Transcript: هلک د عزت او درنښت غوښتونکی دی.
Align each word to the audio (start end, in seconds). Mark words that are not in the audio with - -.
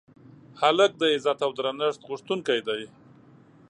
هلک 0.61 0.91
د 0.97 1.03
عزت 1.13 1.39
او 1.45 1.51
درنښت 1.57 2.01
غوښتونکی 2.07 2.59
دی. 2.67 2.81